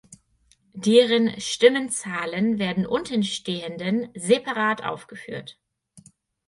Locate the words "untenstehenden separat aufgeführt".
2.87-5.59